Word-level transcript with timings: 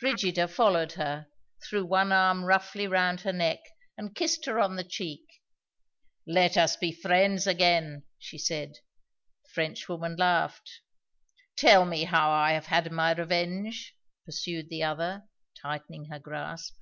Brigida 0.00 0.48
followed 0.48 0.92
her, 1.00 1.28
threw 1.66 1.82
one 1.86 2.12
arm 2.12 2.44
roughly 2.44 2.86
round 2.86 3.22
her 3.22 3.32
neck, 3.32 3.60
and 3.96 4.14
kissed 4.14 4.44
her 4.44 4.60
on 4.60 4.76
the 4.76 4.84
cheek. 4.84 5.22
"Let 6.26 6.58
us 6.58 6.76
be 6.76 6.92
friends 6.92 7.46
again," 7.46 8.02
she 8.18 8.36
said. 8.36 8.72
The 9.44 9.48
Frenchwoman 9.54 10.16
laughed. 10.16 10.70
"Tell 11.56 11.86
me 11.86 12.04
how 12.04 12.30
I 12.30 12.52
have 12.52 12.66
had 12.66 12.92
my 12.92 13.12
revenge," 13.14 13.96
pursued 14.26 14.68
the 14.68 14.82
other, 14.82 15.24
tightening 15.56 16.10
her 16.10 16.18
grasp. 16.18 16.76